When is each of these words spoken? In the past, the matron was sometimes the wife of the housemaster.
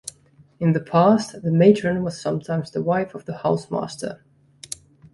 In 0.59 0.73
the 0.73 0.79
past, 0.79 1.43
the 1.43 1.51
matron 1.51 2.01
was 2.03 2.19
sometimes 2.19 2.71
the 2.71 2.81
wife 2.81 3.13
of 3.13 3.25
the 3.25 3.37
housemaster. 3.37 4.23